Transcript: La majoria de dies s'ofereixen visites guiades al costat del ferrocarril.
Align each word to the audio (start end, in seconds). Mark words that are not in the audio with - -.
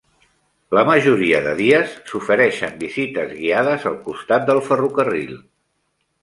La 0.75 0.83
majoria 0.85 1.41
de 1.47 1.51
dies 1.59 1.93
s'ofereixen 2.11 2.79
visites 2.85 3.35
guiades 3.43 3.87
al 3.91 3.99
costat 4.09 4.49
del 4.49 4.63
ferrocarril. 4.71 5.39